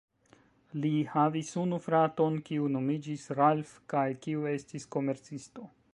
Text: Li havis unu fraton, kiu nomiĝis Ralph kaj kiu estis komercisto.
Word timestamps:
Li 0.85 0.91
havis 1.09 1.51
unu 1.65 1.79
fraton, 1.83 2.39
kiu 2.47 2.71
nomiĝis 2.77 3.29
Ralph 3.41 3.77
kaj 3.95 4.09
kiu 4.25 4.49
estis 4.57 4.93
komercisto. 4.97 5.73